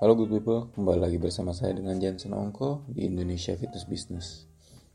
[0.00, 4.48] Halo good people, kembali lagi bersama saya dengan Jansen Ongko di Indonesia Fitness Business.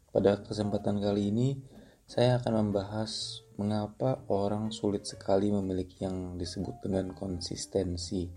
[0.09, 1.61] Pada kesempatan kali ini,
[2.09, 8.33] saya akan membahas mengapa orang sulit sekali memiliki yang disebut dengan konsistensi.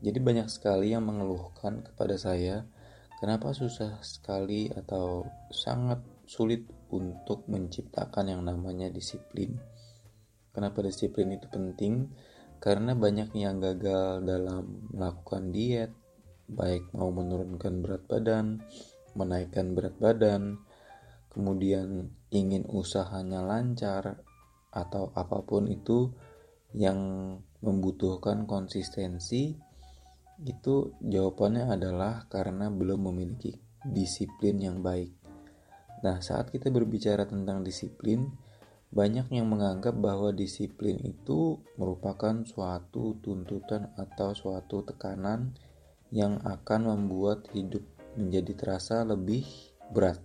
[0.00, 2.64] Jadi banyak sekali yang mengeluhkan kepada saya,
[3.20, 6.64] kenapa susah sekali atau sangat sulit
[6.96, 9.52] untuk menciptakan yang namanya disiplin.
[10.56, 12.08] Kenapa disiplin itu penting?
[12.60, 15.92] Karena banyak yang gagal dalam melakukan diet,
[16.44, 18.60] baik mau menurunkan berat badan,
[19.16, 20.60] menaikkan berat badan,
[21.32, 24.20] kemudian ingin usahanya lancar,
[24.70, 26.12] atau apa pun itu
[26.76, 27.00] yang
[27.64, 29.56] membutuhkan konsistensi,
[30.44, 35.12] itu jawabannya adalah karena belum memiliki disiplin yang baik.
[36.00, 38.24] Nah, saat kita berbicara tentang disiplin,
[38.90, 45.54] banyak yang menganggap bahwa disiplin itu merupakan suatu tuntutan atau suatu tekanan
[46.10, 47.86] yang akan membuat hidup
[48.18, 49.46] menjadi terasa lebih
[49.94, 50.18] berat.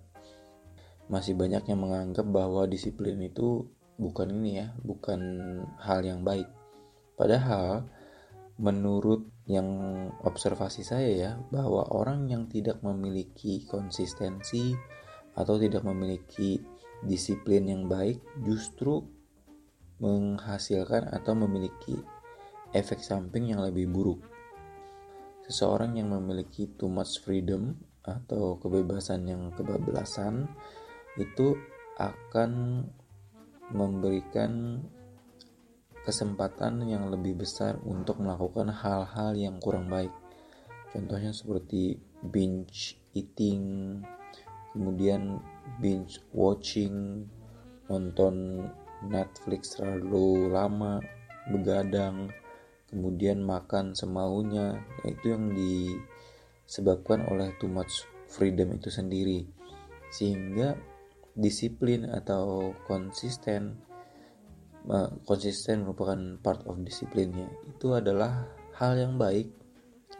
[1.06, 3.70] Masih banyak yang menganggap bahwa disiplin itu
[4.02, 5.22] bukan ini ya, bukan
[5.78, 6.50] hal yang baik.
[7.14, 7.86] Padahal
[8.58, 9.70] menurut yang
[10.26, 14.74] observasi saya ya, bahwa orang yang tidak memiliki konsistensi
[15.38, 16.58] atau tidak memiliki
[17.06, 19.06] disiplin yang baik justru
[20.02, 21.96] menghasilkan atau memiliki
[22.76, 24.20] efek samping yang lebih buruk.
[25.48, 30.50] Seseorang yang memiliki too much freedom atau kebebasan yang kebablasan
[31.16, 31.56] itu
[31.96, 32.84] akan
[33.72, 34.84] memberikan
[36.06, 40.14] kesempatan yang lebih besar untuk melakukan hal-hal yang kurang baik.
[40.94, 44.00] Contohnya seperti binge eating,
[44.76, 45.42] kemudian
[45.82, 47.26] binge watching
[47.90, 48.66] nonton
[49.06, 50.98] Netflix terlalu lama
[51.52, 52.34] begadang
[52.90, 59.44] kemudian makan semaunya nah, itu yang disebabkan oleh too much freedom itu sendiri.
[60.14, 60.80] Sehingga
[61.36, 63.84] disiplin atau konsisten
[65.26, 67.50] konsisten merupakan part of disiplinnya.
[67.66, 68.46] Itu adalah
[68.78, 69.50] hal yang baik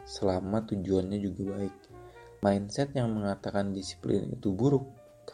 [0.04, 1.76] selama tujuannya juga baik.
[2.42, 4.84] Mindset yang mengatakan disiplin itu buruk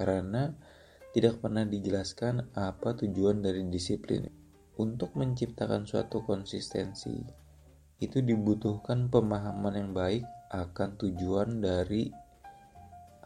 [0.03, 0.51] karena
[1.15, 4.27] tidak pernah dijelaskan apa tujuan dari disiplin.
[4.73, 7.23] Untuk menciptakan suatu konsistensi,
[8.03, 12.11] itu dibutuhkan pemahaman yang baik akan tujuan dari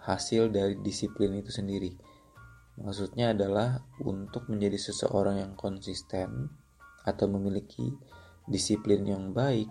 [0.04, 1.96] hasil dari disiplin itu sendiri.
[2.76, 6.52] Maksudnya adalah untuk menjadi seseorang yang konsisten
[7.08, 7.88] atau memiliki
[8.44, 9.70] disiplin yang baik,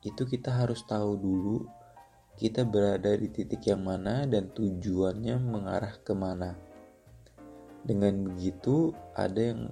[0.00, 1.68] itu kita harus tahu dulu
[2.34, 6.58] kita berada di titik yang mana dan tujuannya mengarah ke mana.
[7.86, 9.70] Dengan begitu, ada yang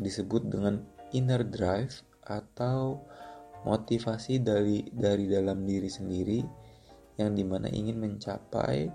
[0.00, 0.82] disebut dengan
[1.14, 3.04] inner drive atau
[3.62, 6.40] motivasi dari dari dalam diri sendiri
[7.20, 8.88] yang di mana ingin mencapai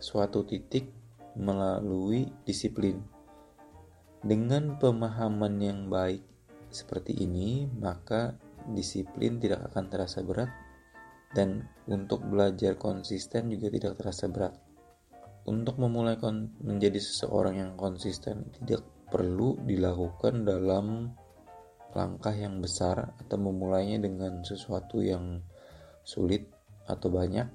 [0.00, 0.88] suatu titik
[1.36, 2.96] melalui disiplin.
[4.24, 6.24] Dengan pemahaman yang baik
[6.72, 8.34] seperti ini, maka
[8.72, 10.50] disiplin tidak akan terasa berat
[11.36, 14.56] dan untuk belajar konsisten juga tidak terasa berat.
[15.44, 16.16] Untuk memulai
[16.64, 18.82] menjadi seseorang yang konsisten tidak
[19.12, 21.12] perlu dilakukan dalam
[21.92, 25.44] langkah yang besar atau memulainya dengan sesuatu yang
[26.02, 26.48] sulit
[26.88, 27.46] atau banyak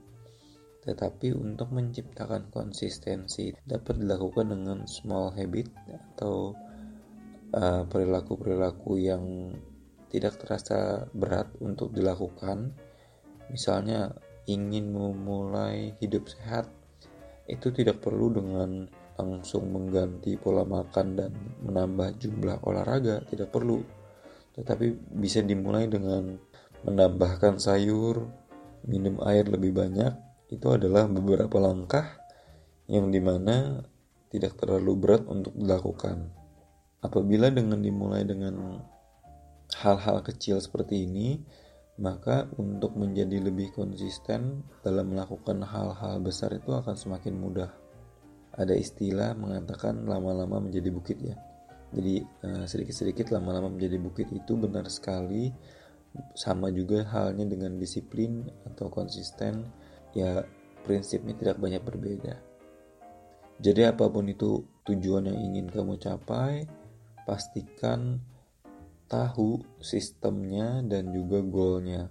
[0.81, 6.57] tetapi untuk menciptakan konsistensi dapat dilakukan dengan small habit atau
[7.53, 9.23] uh, perilaku-perilaku uh, yang
[10.09, 12.73] tidak terasa berat untuk dilakukan
[13.51, 14.15] misalnya
[14.47, 16.71] ingin memulai hidup sehat
[17.45, 18.87] itu tidak perlu dengan
[19.19, 21.31] langsung mengganti pola makan dan
[21.61, 23.83] menambah jumlah olahraga tidak perlu.
[24.55, 26.39] Tetapi bisa dimulai dengan
[26.87, 28.25] menambahkan sayur
[28.87, 30.15] minum air lebih banyak
[30.49, 32.17] itu adalah beberapa langkah
[32.89, 33.85] yang di mana
[34.33, 36.31] tidak terlalu berat untuk dilakukan.
[37.03, 38.81] Apabila dengan dimulai dengan
[39.79, 41.39] hal-hal kecil seperti ini
[41.99, 47.71] maka untuk menjadi lebih konsisten dalam melakukan hal-hal besar itu akan semakin mudah.
[48.55, 51.35] Ada istilah mengatakan lama-lama menjadi bukit ya.
[51.91, 55.51] Jadi eh, sedikit-sedikit lama-lama menjadi bukit itu benar sekali
[56.35, 59.63] sama juga halnya dengan disiplin atau konsisten
[60.11, 60.43] ya
[60.83, 62.35] prinsipnya tidak banyak berbeda.
[63.61, 66.65] Jadi apa pun itu tujuan yang ingin kamu capai,
[67.29, 68.17] pastikan
[69.11, 72.07] tahu sistemnya dan juga goalnya.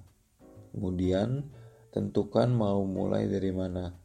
[0.76, 1.48] Kemudian,
[1.88, 3.96] tentukan mau mulai dari mana.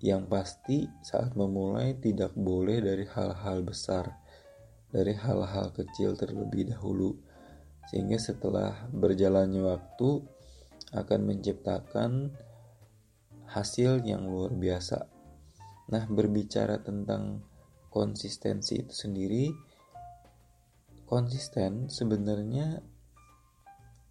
[0.00, 4.08] Yang pasti saat memulai tidak boleh dari hal-hal besar,
[4.88, 7.20] dari hal-hal kecil terlebih dahulu.
[7.92, 10.24] Sehingga setelah berjalannya waktu,
[10.96, 12.32] akan menciptakan
[13.52, 15.04] hasil yang luar biasa.
[15.92, 17.44] Nah, berbicara tentang
[17.92, 19.50] konsistensi itu sendiri,
[21.10, 22.78] konsisten sebenarnya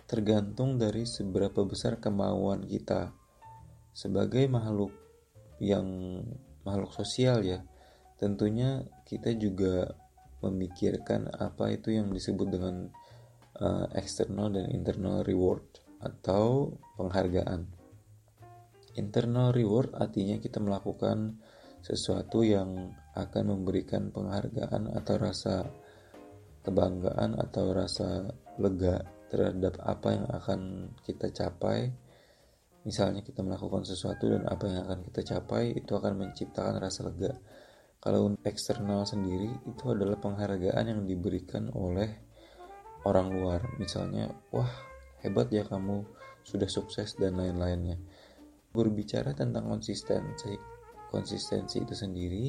[0.03, 3.15] tergantung dari seberapa besar kemauan kita
[3.95, 4.91] sebagai makhluk
[5.63, 5.87] yang
[6.67, 7.63] makhluk sosial ya.
[8.19, 9.95] Tentunya kita juga
[10.43, 12.91] memikirkan apa itu yang disebut dengan
[13.63, 15.63] uh, external dan internal reward
[16.03, 17.63] atau penghargaan.
[18.99, 21.39] Internal reward artinya kita melakukan
[21.79, 25.63] sesuatu yang akan memberikan penghargaan atau rasa
[26.63, 28.29] kebanggaan atau rasa
[28.59, 30.59] lega terhadap apa yang akan
[31.05, 31.93] kita capai.
[32.83, 37.37] Misalnya kita melakukan sesuatu dan apa yang akan kita capai itu akan menciptakan rasa lega.
[37.99, 42.07] Kalau eksternal sendiri itu adalah penghargaan yang diberikan oleh
[43.03, 43.61] orang luar.
[43.75, 44.71] Misalnya, wah
[45.19, 46.07] hebat ya kamu
[46.47, 47.99] sudah sukses dan lain-lainnya.
[48.71, 50.55] Berbicara tentang konsistensi,
[51.11, 52.45] konsistensi itu sendiri,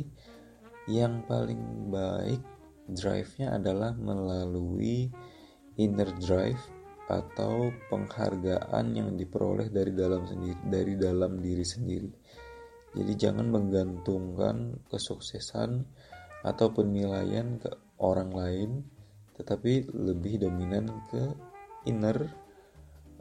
[0.87, 2.60] yang paling baik
[2.93, 5.09] drive-nya adalah melalui
[5.79, 6.61] inner drive
[7.11, 12.11] atau penghargaan yang diperoleh dari dalam sendiri dari dalam diri sendiri.
[12.95, 15.87] Jadi jangan menggantungkan kesuksesan
[16.43, 17.71] atau penilaian ke
[18.03, 18.71] orang lain,
[19.39, 21.31] tetapi lebih dominan ke
[21.87, 22.31] inner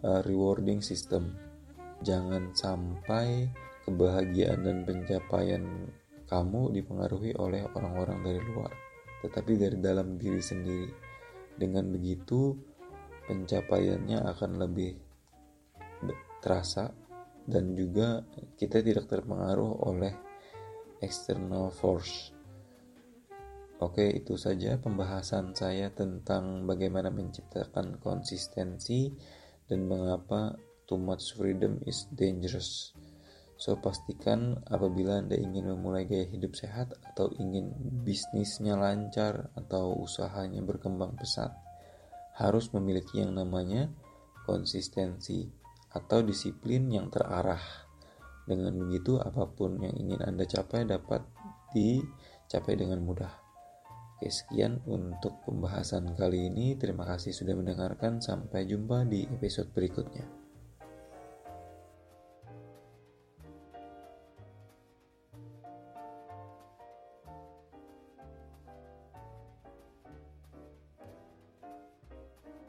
[0.02, 1.38] uh, rewarding system.
[2.02, 3.52] Jangan sampai
[3.86, 5.64] kebahagiaan dan pencapaian
[6.30, 8.72] kamu dipengaruhi oleh orang-orang dari luar,
[9.24, 10.90] tetapi dari dalam diri sendiri.
[11.60, 12.56] Dengan begitu,
[13.28, 14.92] pencapaiannya akan lebih
[16.40, 16.88] terasa
[17.44, 18.24] dan juga
[18.56, 20.14] kita tidak terpengaruh oleh
[21.04, 22.32] external force.
[23.80, 29.08] Oke, itu saja pembahasan saya tentang bagaimana menciptakan konsistensi
[29.72, 32.92] dan mengapa too much freedom is dangerous.
[33.60, 37.76] So, pastikan apabila Anda ingin memulai gaya hidup sehat atau ingin
[38.08, 41.52] bisnisnya lancar atau usahanya berkembang pesat,
[42.40, 43.92] harus memiliki yang namanya
[44.48, 45.44] konsistensi
[45.92, 47.60] atau disiplin yang terarah.
[48.48, 51.22] Dengan begitu, apa pun yang ingin Anda capai dapat
[51.76, 53.30] dicapai dengan mudah.
[54.16, 56.80] Oke, sekian untuk pembahasan kali ini.
[56.80, 58.24] Terima kasih sudah mendengarkan.
[58.24, 60.49] Sampai jumpa di episode berikutnya.